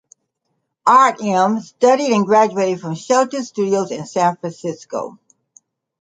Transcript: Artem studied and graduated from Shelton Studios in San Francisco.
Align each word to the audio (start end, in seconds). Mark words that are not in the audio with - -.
Artem 0.87 1.59
studied 1.59 2.11
and 2.11 2.25
graduated 2.25 2.81
from 2.81 2.95
Shelton 2.95 3.43
Studios 3.43 3.91
in 3.91 4.07
San 4.07 4.35
Francisco. 4.35 5.19